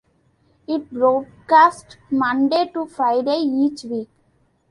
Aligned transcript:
It 0.67 0.91
broadcasts 0.91 1.95
Monday 2.09 2.65
to 2.73 2.87
Friday 2.87 3.37
each 3.37 3.83
week. 3.83 4.09